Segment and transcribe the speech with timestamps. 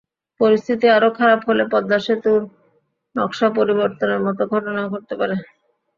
[0.39, 2.41] পরিস্থিতি আরও খারাপ হলে পদ্মা সেতুর
[3.15, 5.35] নকশা পরিবর্তনের মতো ঘটনাও ঘটতে পারে।